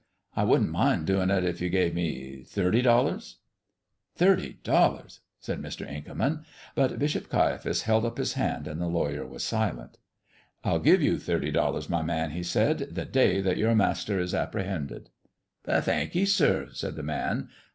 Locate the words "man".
12.01-12.31, 17.03-17.49